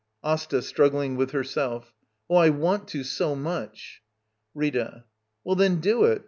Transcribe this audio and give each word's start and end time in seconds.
Asta. 0.23 0.63
[Struggling 0.63 1.15
with 1.15 1.29
herself.] 1.29 1.93
Oh, 2.27 2.37
I 2.37 2.49
want 2.49 2.87
to 2.87 3.03
so 3.03 3.35
much— 3.35 4.01
JliTA. 4.57 5.03
Well, 5.43 5.55
then, 5.55 5.79
do 5.79 6.05
it! 6.05 6.19